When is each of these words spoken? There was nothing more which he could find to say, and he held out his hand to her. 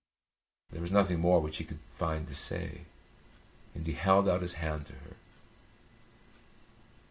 There 0.71 0.81
was 0.81 0.89
nothing 0.89 1.19
more 1.19 1.39
which 1.39 1.57
he 1.57 1.63
could 1.63 1.77
find 1.91 2.27
to 2.27 2.33
say, 2.33 2.85
and 3.75 3.85
he 3.85 3.93
held 3.93 4.27
out 4.27 4.41
his 4.41 4.53
hand 4.53 4.87
to 4.87 4.93
her. 4.93 5.15